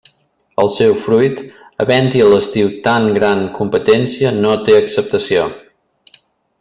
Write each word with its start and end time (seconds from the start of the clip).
El 0.61 0.69
seu 0.75 0.95
fruit, 1.01 1.43
havent-hi 1.85 2.23
a 2.27 2.29
l'estiu 2.31 2.71
tan 2.89 3.05
gran 3.19 3.45
competència, 3.59 4.33
no 4.39 4.55
té 4.71 4.79
acceptació. 4.79 5.45